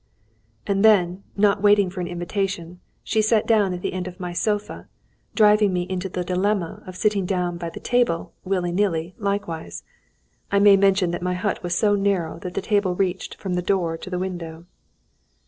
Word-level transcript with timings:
And 0.65 0.83
then, 0.83 1.21
not 1.37 1.61
waiting 1.61 1.91
for 1.91 2.01
an 2.01 2.07
invitation, 2.07 2.79
she 3.03 3.21
sat 3.21 3.45
down 3.45 3.71
at 3.71 3.83
the 3.83 3.93
end 3.93 4.07
of 4.07 4.19
my 4.19 4.33
sofa, 4.33 4.87
driving 5.35 5.71
me 5.73 5.83
into 5.87 6.09
the 6.09 6.23
dilemma 6.23 6.81
of 6.87 6.95
sitting 6.95 7.23
down 7.27 7.57
by 7.59 7.69
the 7.69 7.79
table, 7.79 8.33
willy 8.43 8.71
nilly, 8.71 9.13
likewise. 9.19 9.83
I 10.51 10.57
may 10.57 10.75
mention 10.75 11.11
that 11.11 11.21
my 11.21 11.35
hut 11.35 11.61
was 11.61 11.77
so 11.77 11.93
narrow 11.93 12.39
that 12.39 12.55
the 12.55 12.63
table 12.63 12.95
reached 12.95 13.35
from 13.35 13.53
the 13.53 13.61
door 13.61 13.95
to 13.95 14.09
the 14.09 14.17
window. 14.17 14.65